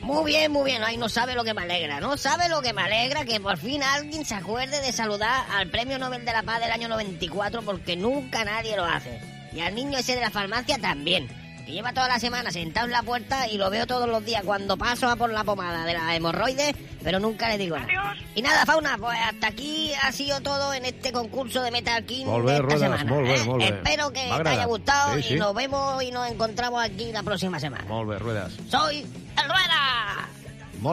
Muy 0.00 0.32
bien, 0.32 0.52
muy 0.52 0.64
bien. 0.70 0.82
Ay, 0.84 0.96
no 0.96 1.08
sabe 1.08 1.34
lo 1.34 1.44
que 1.44 1.54
me 1.54 1.62
alegra, 1.62 2.00
¿no? 2.00 2.16
Sabe 2.16 2.48
lo 2.48 2.62
que 2.62 2.72
me 2.72 2.82
alegra 2.82 3.24
que 3.24 3.40
por 3.40 3.58
fin 3.58 3.82
alguien 3.82 4.24
se 4.24 4.34
acuerde 4.34 4.80
de 4.80 4.92
saludar 4.92 5.44
al 5.50 5.68
Premio 5.68 5.98
Nobel 5.98 6.24
de 6.24 6.32
la 6.32 6.42
Paz 6.42 6.60
del 6.60 6.70
año 6.70 6.88
94 6.88 7.62
porque 7.62 7.96
nunca 7.96 8.44
nadie 8.44 8.76
lo 8.76 8.84
hace. 8.84 9.20
Y 9.52 9.60
al 9.60 9.74
niño 9.74 9.98
ese 9.98 10.14
de 10.14 10.20
la 10.20 10.30
farmacia 10.30 10.78
también. 10.78 11.28
Que 11.68 11.74
lleva 11.74 11.92
toda 11.92 12.08
la 12.08 12.18
semana 12.18 12.50
sentado 12.50 12.86
en 12.86 12.92
la 12.92 13.02
puerta 13.02 13.46
y 13.46 13.58
lo 13.58 13.68
veo 13.68 13.86
todos 13.86 14.08
los 14.08 14.24
días 14.24 14.42
cuando 14.42 14.78
paso 14.78 15.06
a 15.06 15.16
por 15.16 15.30
la 15.30 15.44
pomada 15.44 15.84
de 15.84 15.92
la 15.92 16.16
hemorroides, 16.16 16.74
pero 17.04 17.20
nunca 17.20 17.46
le 17.50 17.58
digo 17.58 17.76
nada. 17.76 17.86
Adiós. 17.92 18.24
Y 18.34 18.40
nada, 18.40 18.64
Fauna, 18.64 18.96
pues 18.96 19.18
hasta 19.22 19.48
aquí 19.48 19.92
ha 20.02 20.10
sido 20.10 20.40
todo 20.40 20.72
en 20.72 20.86
este 20.86 21.12
concurso 21.12 21.60
de 21.60 21.70
Metal 21.70 22.02
King 22.06 22.24
bé, 22.24 22.32
de 22.32 22.52
esta 22.54 22.58
Ruedas, 22.62 23.00
semana. 23.00 23.20
bé, 23.20 23.34
¿eh? 23.34 23.68
Espero 23.68 24.10
que 24.10 24.30
te 24.42 24.48
haya 24.48 24.64
gustado 24.64 25.12
Sí, 25.12 25.18
y 25.20 25.22
sí. 25.24 25.34
nos 25.34 25.54
vemos 25.54 26.02
y 26.02 26.10
nos 26.10 26.30
encontramos 26.30 26.82
aquí 26.82 27.12
la 27.12 27.22
próxima 27.22 27.60
semana. 27.60 27.84
Bé, 27.84 28.18
Ruedas. 28.18 28.52
Soy 28.70 29.00
el 29.00 29.44
Rueda. 29.44 30.28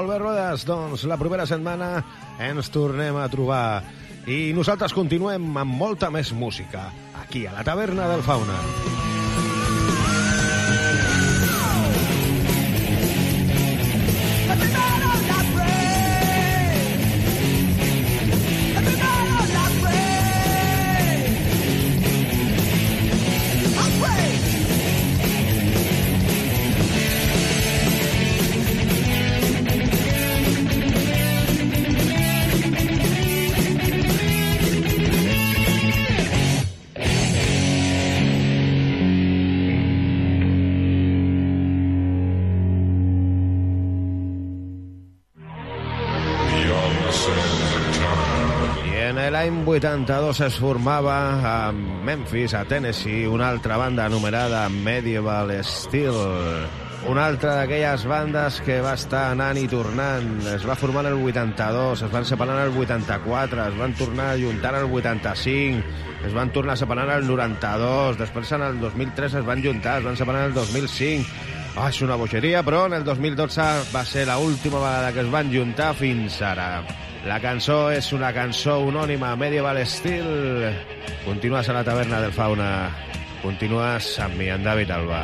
Bé, 0.10 0.20
Rodes, 0.20 0.66
doncs 0.66 1.06
la 1.06 1.16
propera 1.16 1.46
setmana 1.48 2.04
ens 2.38 2.68
tornem 2.70 3.16
a 3.16 3.30
trobar. 3.32 3.84
I 4.28 4.52
nosaltres 4.52 4.92
continuem 4.92 5.56
amb 5.56 5.72
molta 5.80 6.12
més 6.12 6.34
música, 6.36 6.90
aquí 7.24 7.46
a 7.48 7.54
la 7.54 7.64
taverna 7.64 8.10
del 8.12 8.24
Fauna. 8.28 8.60
82 49.76 50.40
es 50.40 50.56
formava 50.56 51.16
a 51.44 51.72
Memphis, 51.74 52.54
a 52.54 52.64
Tennessee, 52.64 53.28
una 53.28 53.50
altra 53.50 53.76
banda 53.76 54.06
anomenada 54.06 54.70
Medieval 54.70 55.52
Steel. 55.66 56.16
Una 57.12 57.26
altra 57.28 57.58
d'aquelles 57.58 58.06
bandes 58.08 58.62
que 58.64 58.78
va 58.80 58.94
estar 58.96 59.26
anant 59.34 59.60
i 59.60 59.68
tornant. 59.68 60.30
Es 60.54 60.64
va 60.64 60.78
formar 60.80 61.04
en 61.04 61.12
el 61.12 61.26
82, 61.28 62.06
es 62.08 62.14
van 62.14 62.24
separar 62.24 62.56
en 62.56 62.72
el 62.72 62.78
84, 62.86 63.66
es 63.68 63.78
van 63.78 63.96
tornar 64.00 64.30
a 64.32 64.38
juntar 64.40 64.72
en 64.76 64.86
el 64.86 64.96
85, 65.02 65.84
es 66.26 66.34
van 66.34 66.54
tornar 66.56 66.76
a 66.76 66.82
separar 66.82 67.10
en 67.10 67.18
el 67.18 67.28
92, 67.28 68.18
després 68.22 68.54
en 68.56 68.64
el 68.70 68.80
2003 68.80 69.42
es 69.42 69.46
van 69.46 69.64
juntar, 69.64 69.98
es 70.00 70.08
van 70.08 70.16
separar 70.16 70.46
en 70.46 70.54
el 70.54 70.54
2005. 70.54 71.28
Ah, 71.76 71.90
és 71.92 72.00
una 72.00 72.16
bogeria, 72.16 72.64
però 72.64 72.86
en 72.88 72.96
el 72.96 73.04
2012 73.04 73.92
va 73.92 74.06
ser 74.08 74.30
la 74.30 74.38
última 74.40 74.80
vegada 74.80 75.12
que 75.12 75.28
es 75.28 75.32
van 75.34 75.52
juntar 75.52 75.92
fins 76.00 76.40
ara. 76.42 76.86
La 77.26 77.40
cançó 77.42 77.90
és 77.90 78.12
una 78.14 78.30
cançó 78.36 78.76
unònima, 78.86 79.32
Medieval 79.36 79.80
Steel. 79.90 80.70
Continues 81.26 81.70
a 81.70 81.80
la 81.80 81.84
taverna 81.84 82.22
del 82.22 82.36
Fauna. 82.36 82.70
Continues 83.42 84.12
amb 84.22 84.38
mi, 84.38 84.52
en 84.54 84.64
David 84.64 84.94
Alba. 84.94 85.24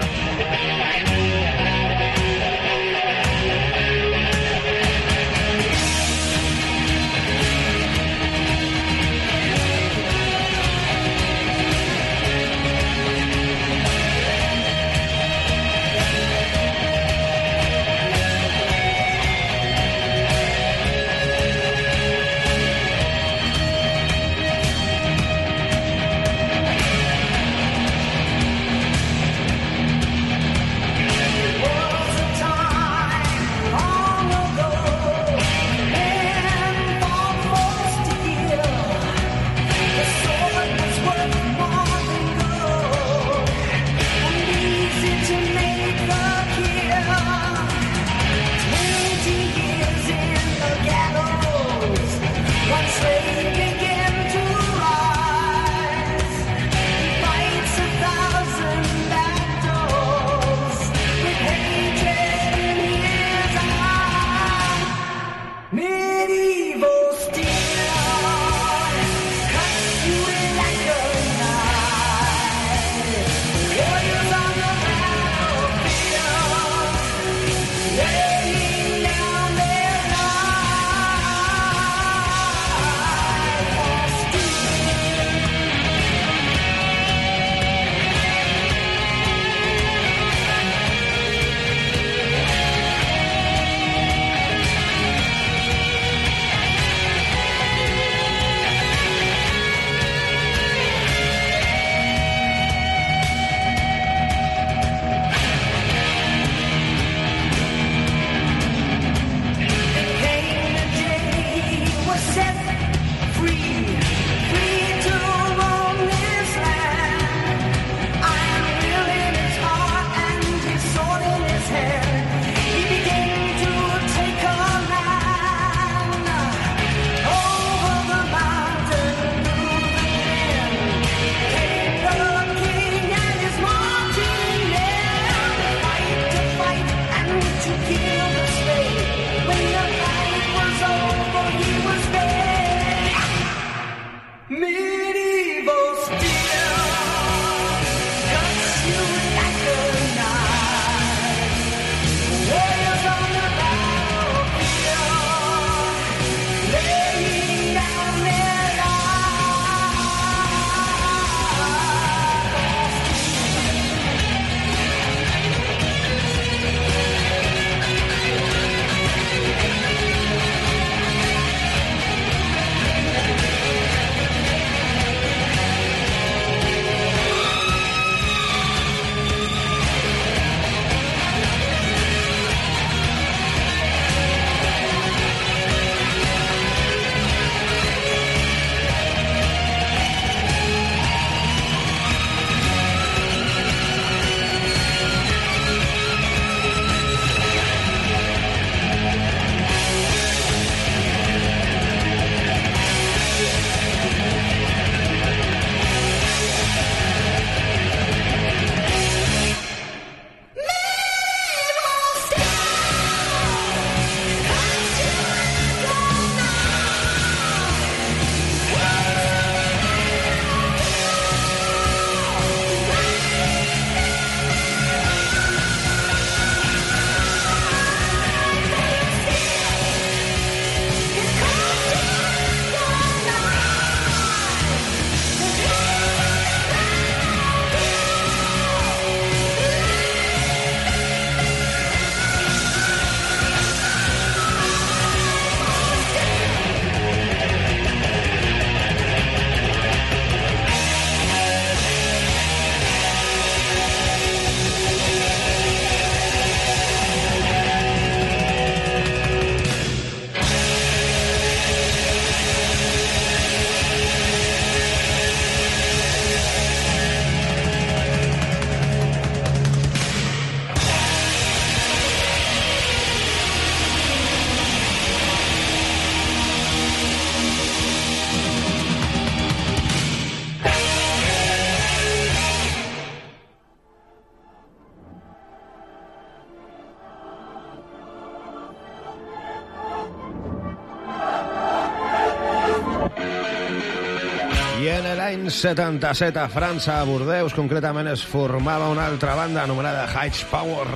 1977 295.62 296.40
a 296.40 296.50
França, 296.50 296.96
a 296.98 297.04
Bordeus, 297.06 297.54
concretament 297.54 298.08
es 298.10 298.24
formava 298.26 298.88
una 298.90 299.06
altra 299.06 299.36
banda 299.38 299.62
anomenada 299.62 300.08
Heights 300.10 300.42
Power. 300.50 300.88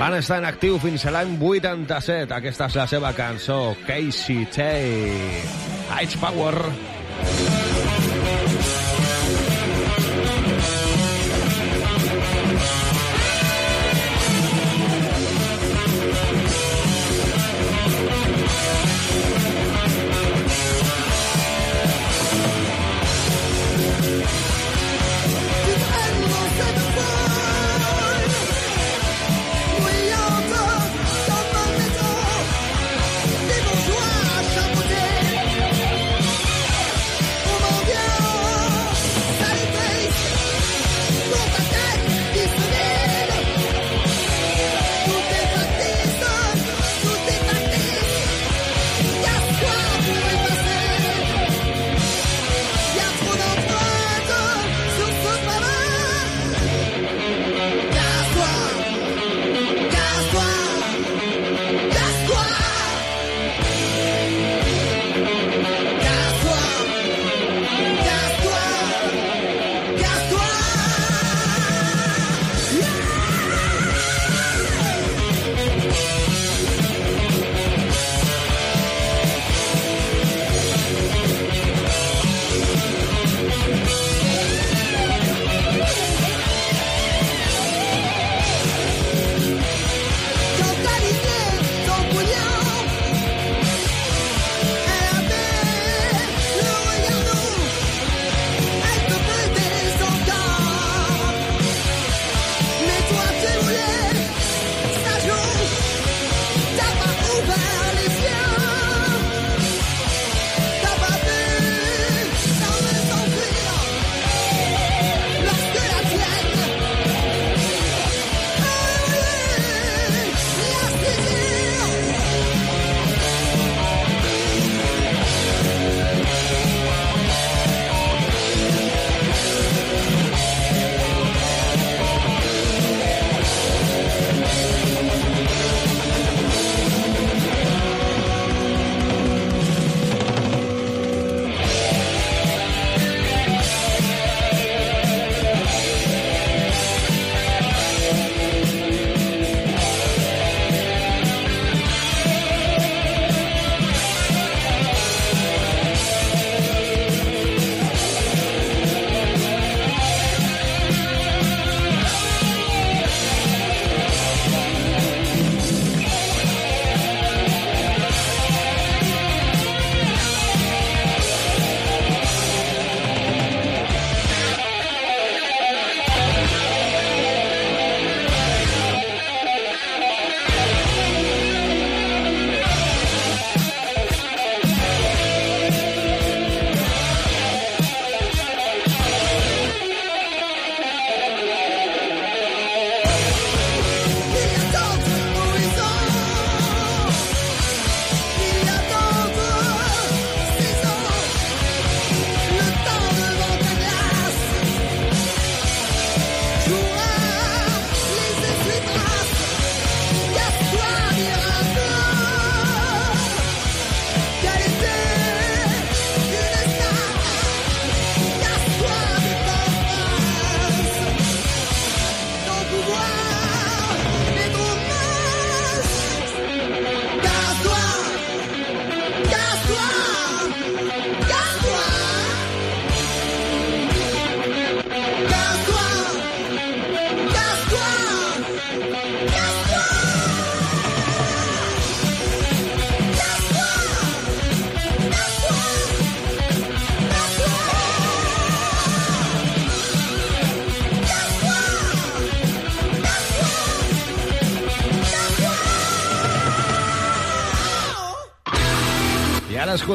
Van 0.00 0.16
estar 0.16 0.38
en 0.40 0.48
actiu 0.48 0.78
fins 0.80 1.04
a 1.04 1.12
l'any 1.12 1.34
87. 1.36 2.32
Aquesta 2.32 2.70
és 2.72 2.78
la 2.80 2.86
seva 2.88 3.12
cançó, 3.12 3.74
Casey 3.84 4.46
Tay. 4.56 4.88
Heights 5.92 6.16
Power. 6.22 6.56
ara 6.62 7.61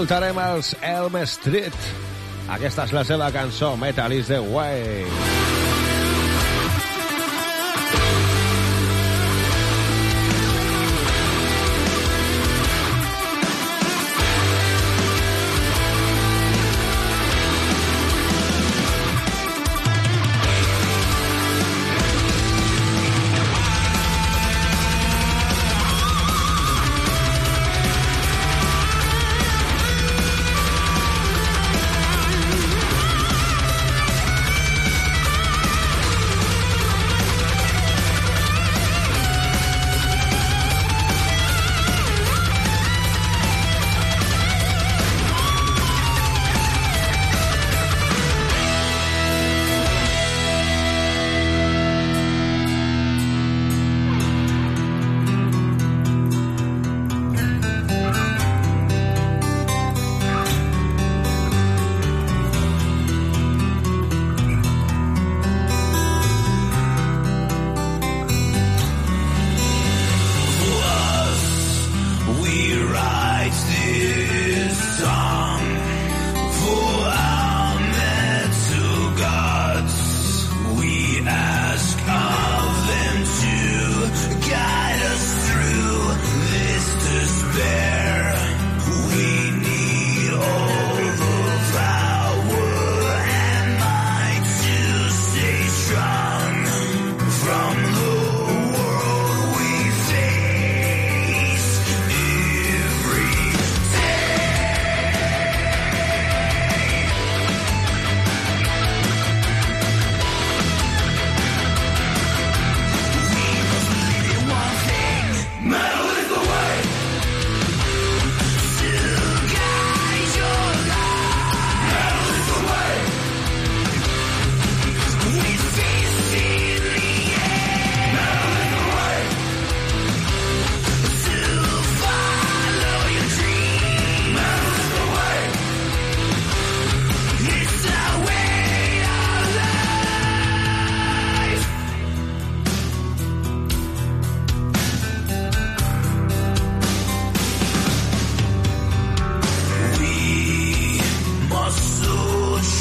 escoltarem 0.07 0.37
els 0.39 0.69
Elm 0.87 1.17
Street. 1.27 1.87
Aquesta 2.55 2.85
és 2.87 2.95
la 2.95 3.03
seva 3.03 3.27
cançó, 3.35 3.75
Metal 3.75 4.15
is 4.15 4.31
the 4.31 4.39
Way. 4.39 5.36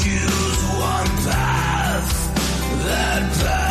choose 0.09 0.63
one 0.79 1.07
path, 1.25 2.35
that 2.85 3.33
path. 3.41 3.66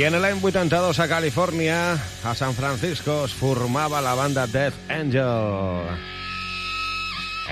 En 0.00 0.14
l'any 0.16 0.38
82 0.40 0.98
a 1.02 1.06
Califòrnia, 1.10 1.76
a 2.24 2.32
San 2.34 2.54
Francisco, 2.56 3.24
es 3.26 3.34
formava 3.36 4.00
la 4.00 4.14
banda 4.16 4.46
Death 4.48 4.88
Angel. 4.88 5.90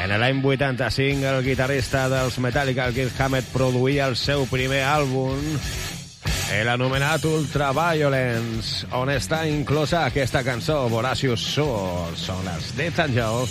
En 0.01 0.15
l'any 0.23 0.41
85, 0.41 1.27
el 1.29 1.45
guitarrista 1.45 2.07
dels 2.09 2.39
Metallica, 2.41 2.87
el 2.89 2.97
Keith 2.97 3.21
Hammett, 3.21 3.53
produïa 3.53 4.09
el 4.09 4.17
seu 4.17 4.47
primer 4.49 4.81
àlbum, 4.87 5.45
l'anomenat 6.65 7.27
Ultraviolence, 7.29 8.89
on 8.97 9.13
està 9.13 9.43
inclosa 9.51 10.07
aquesta 10.07 10.41
cançó, 10.47 10.87
Voracious 10.89 11.45
Soul. 11.53 12.17
Són 12.17 12.47
les 12.49 12.73
Death 12.79 13.05
Angel. 13.11 13.45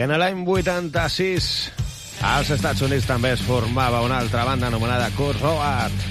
En 0.00 0.08
l'any 0.16 0.38
86, 0.48 1.46
als 2.24 2.48
Estats 2.54 2.80
Units 2.86 3.04
també 3.04 3.34
es 3.34 3.42
formava 3.44 4.00
una 4.06 4.22
altra 4.24 4.46
banda 4.48 4.70
anomenada 4.72 5.10
Kurt 5.18 5.44
Roat. 5.44 6.06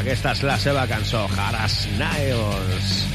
Aquesta 0.00 0.32
és 0.32 0.40
la 0.48 0.56
seva 0.62 0.86
cançó, 0.88 1.26
Harris 1.36 1.82
Niles. 2.00 3.11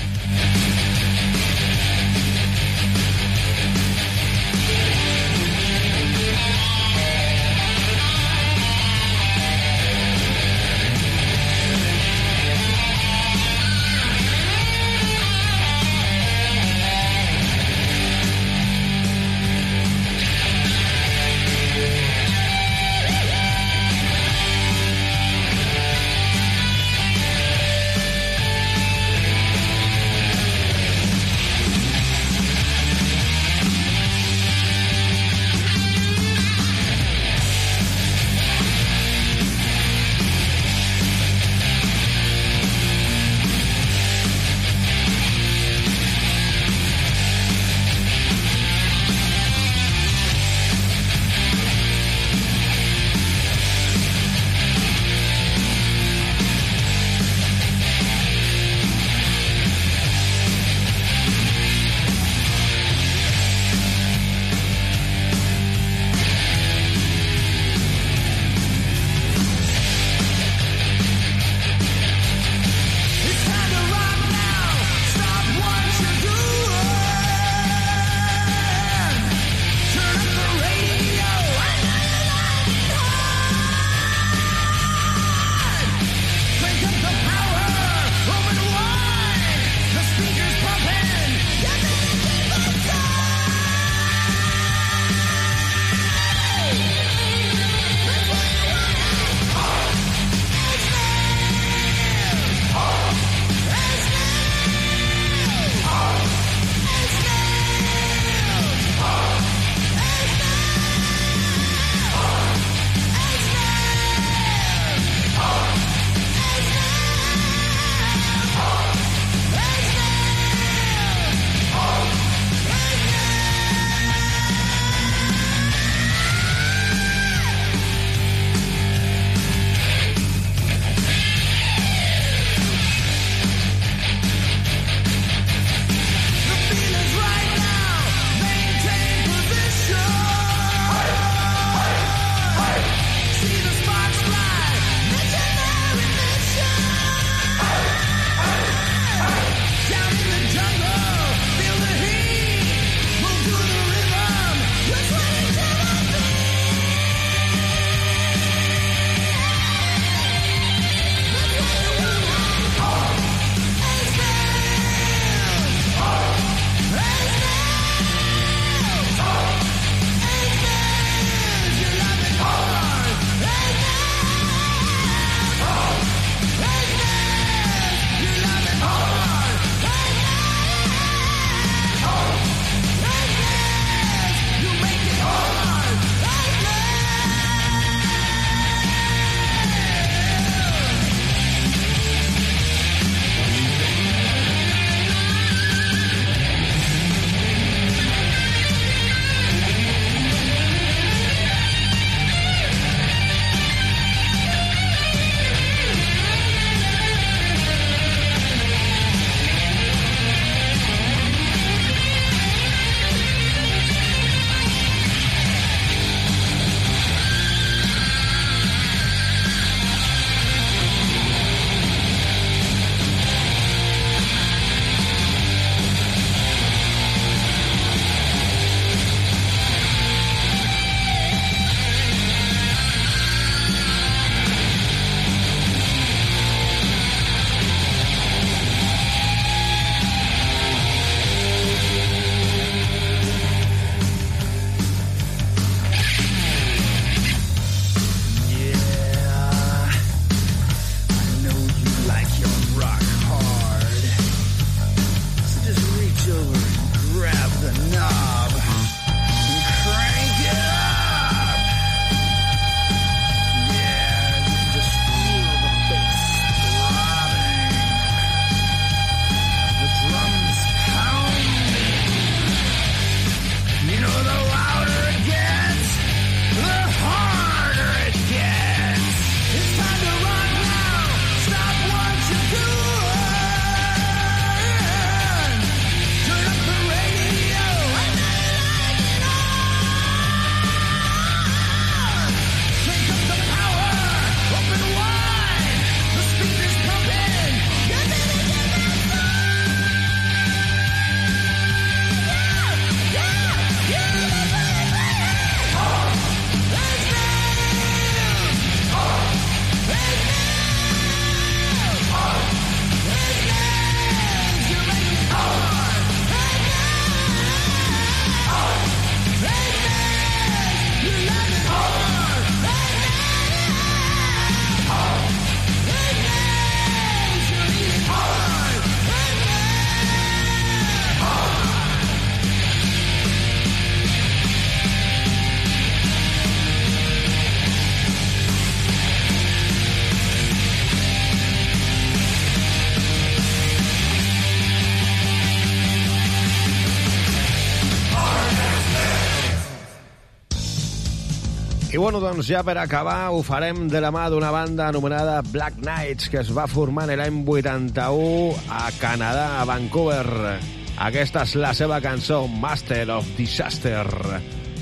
Bueno, 351.95 352.19
doncs 352.19 352.49
ja 352.51 352.59
per 352.67 352.75
acabar 352.81 353.29
ho 353.31 353.39
farem 353.47 353.85
de 353.87 354.01
la 354.03 354.09
mà 354.11 354.25
d'una 354.27 354.49
banda 354.51 354.89
anomenada 354.91 355.39
Black 355.53 355.79
Knights, 355.79 356.27
que 356.27 356.41
es 356.41 356.51
va 356.51 356.67
formar 356.67 357.05
en 357.07 357.21
l'any 357.21 357.39
81 357.47 358.57
a 358.67 358.89
Canadà, 358.99 359.61
a 359.61 359.63
Vancouver. 359.69 360.57
Aquesta 360.99 361.45
és 361.47 361.55
la 361.55 361.71
seva 361.77 362.01
cançó, 362.03 362.43
Master 362.51 363.05
of 363.15 363.29
Disaster. 363.37 364.03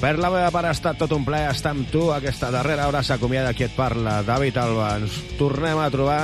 Per 0.02 0.16
la 0.18 0.32
meva 0.34 0.50
part 0.50 0.72
ha 0.72 0.74
estat 0.74 0.98
tot 0.98 1.14
un 1.14 1.24
plaer 1.28 1.52
estar 1.54 1.76
amb 1.76 1.86
tu. 1.94 2.08
Aquesta 2.16 2.50
darrera 2.52 2.90
hora 2.90 3.04
s'acomiada 3.06 3.54
qui 3.54 3.68
et 3.68 3.78
parla, 3.78 4.24
David 4.26 4.58
Alba. 4.64 4.96
Ens 4.98 5.22
tornem 5.38 5.78
a 5.78 5.92
trobar 5.94 6.20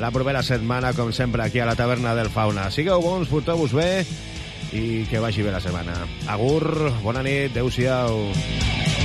la 0.00 0.12
propera 0.12 0.44
setmana, 0.44 0.92
com 0.96 1.14
sempre, 1.16 1.46
aquí 1.46 1.64
a 1.64 1.68
la 1.68 1.78
taverna 1.80 2.14
del 2.18 2.28
Fauna. 2.28 2.68
Sigueu 2.70 3.00
bons, 3.00 3.32
porteu-vos 3.32 3.72
bé 3.72 4.04
i 4.76 5.06
que 5.08 5.22
vagi 5.22 5.42
bé 5.42 5.56
la 5.56 5.64
setmana. 5.64 5.96
Agur, 6.28 6.90
bona 7.00 7.24
nit, 7.24 7.56
adeu-siau. 7.56 8.99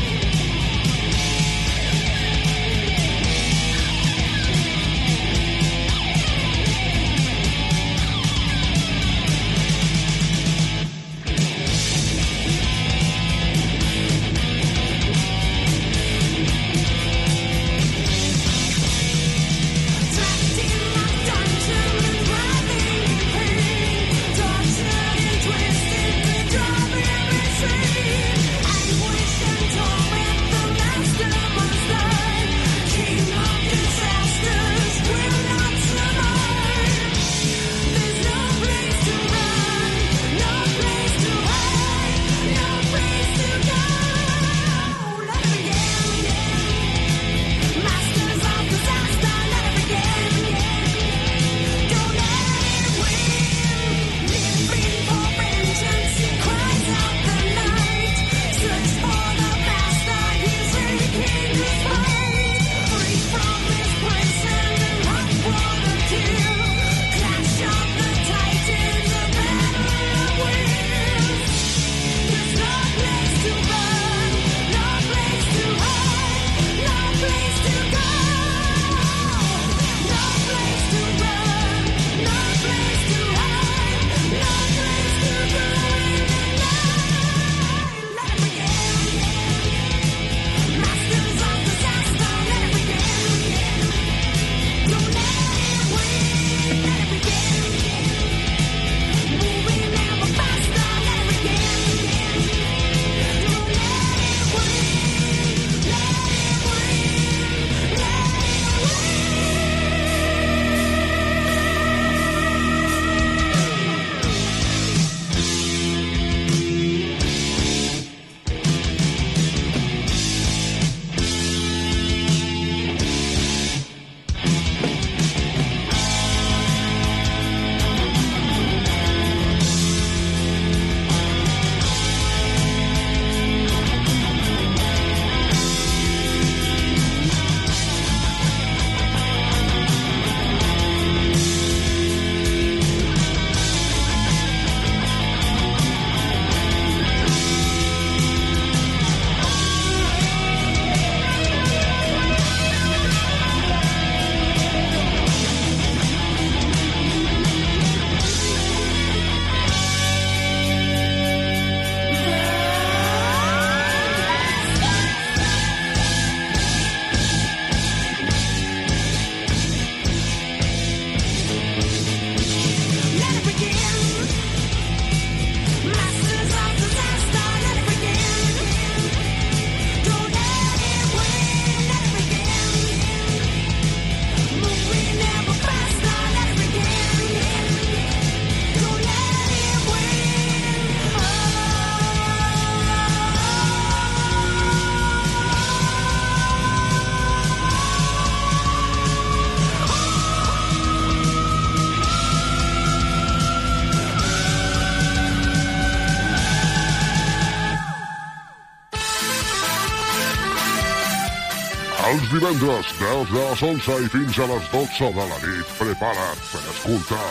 Els 212.15 212.29
divendres, 212.31 212.89
des 212.95 213.31
de 213.33 213.41
les 213.41 213.61
11 213.67 213.95
i 214.05 214.09
fins 214.13 214.37
a 214.39 214.45
les 214.47 214.67
12 214.71 215.07
de 215.17 215.23
la 215.31 215.39
nit, 215.41 215.71
prepara't 215.75 216.43
per 216.47 216.61
escoltar 216.71 217.25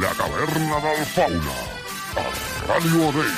La 0.00 0.10
Caverna 0.18 0.80
del 0.82 1.04
Fauna, 1.12 1.58
a 2.18 2.24
Ràdio 2.66 3.04
Odell. 3.12 3.36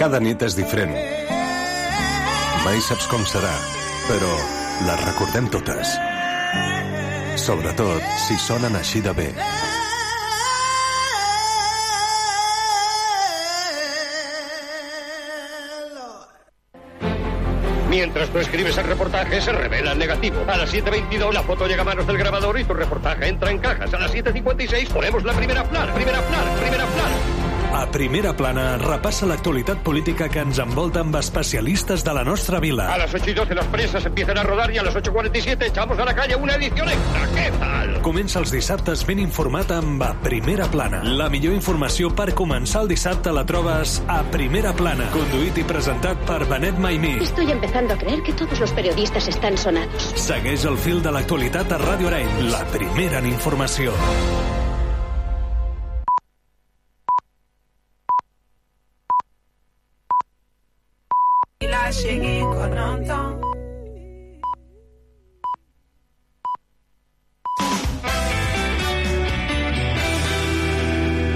Cada 0.00 0.24
nit 0.24 0.40
és 0.48 0.56
diferent. 0.56 0.96
Mai 2.64 2.80
saps 2.88 3.10
com 3.12 3.28
serà, 3.28 3.52
però 4.06 4.38
les 4.88 5.04
recordem 5.10 5.52
totes. 5.52 6.00
Sobretot 7.36 8.02
si 8.26 8.36
sonen 8.38 8.76
així 8.76 9.00
de 9.00 9.12
bé. 9.12 9.28
Mientras 17.90 18.30
tú 18.30 18.38
escribes 18.38 18.78
el 18.78 18.86
reportaje, 18.86 19.40
se 19.40 19.52
revela 19.52 19.92
el 19.92 19.98
negativo. 19.98 20.44
A 20.46 20.56
las 20.56 20.72
7.22 20.72 21.32
la 21.32 21.42
foto 21.42 21.66
llega 21.66 21.82
a 21.82 21.84
manos 21.84 22.06
del 22.06 22.18
grabador 22.18 22.58
y 22.58 22.64
tu 22.64 22.72
reportaje 22.72 23.28
entra 23.28 23.50
en 23.50 23.58
cajas. 23.58 23.92
A 23.92 23.98
las 23.98 24.14
7.56 24.14 24.88
ponemos 24.88 25.24
la 25.24 25.32
primera 25.32 25.64
plan, 25.64 25.92
primera 25.94 26.22
plan, 26.22 26.56
primera 26.56 26.86
plan. 26.86 27.49
A 27.72 27.86
primera 27.86 28.32
plana 28.36 28.76
repassa 28.78 29.26
l'actualitat 29.30 29.78
política 29.86 30.26
que 30.28 30.42
ens 30.42 30.58
envolta 30.58 31.04
amb 31.04 31.14
especialistes 31.20 32.02
de 32.02 32.12
la 32.16 32.24
nostra 32.26 32.58
vila. 32.58 32.88
A 32.92 32.98
las 32.98 33.14
8 33.14 33.30
y 33.30 33.34
12 33.34 33.54
las 33.54 33.66
presas 33.66 34.04
empiezan 34.04 34.38
a 34.38 34.42
rodar 34.42 34.72
y 34.74 34.78
a 34.78 34.82
las 34.82 34.94
8.47 34.94 35.68
echamos 35.68 35.98
a 35.98 36.04
la 36.04 36.14
calle 36.14 36.34
una 36.34 36.56
edición 36.56 36.88
extra. 36.88 37.28
¿Qué 37.34 37.50
tal? 37.60 38.02
Comença 38.02 38.40
els 38.42 38.50
dissabtes 38.50 39.04
ben 39.06 39.20
informat 39.22 39.70
amb 39.76 40.02
A 40.02 40.12
Primera 40.18 40.66
Plana. 40.72 41.04
La 41.04 41.28
millor 41.30 41.54
informació 41.54 42.10
per 42.10 42.32
començar 42.34 42.82
el 42.82 42.90
dissabte 42.90 43.30
la 43.32 43.46
trobes 43.46 44.00
a 44.08 44.22
Primera 44.34 44.74
Plana. 44.74 45.06
Conduït 45.14 45.60
i 45.62 45.66
presentat 45.68 46.24
per 46.26 46.42
Benet 46.50 46.80
Maimí. 46.80 47.18
Estoy 47.22 47.52
empezando 47.52 47.94
a 47.94 47.98
creer 47.98 48.24
que 48.24 48.32
todos 48.32 48.58
los 48.58 48.72
periodistas 48.72 49.28
están 49.28 49.56
sonados. 49.56 50.10
Segueix 50.18 50.66
el 50.66 50.78
fil 50.78 51.04
de 51.06 51.14
l'actualitat 51.14 51.70
a 51.70 51.78
Ràdio 51.78 52.10
Arenys, 52.10 52.50
la 52.50 52.64
primera 52.74 53.22
en 53.22 53.30
informació. 53.30 53.94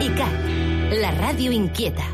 ICAT, 0.08 0.40
la 1.02 1.12
ràdio 1.20 1.52
inquieta. 1.52 2.13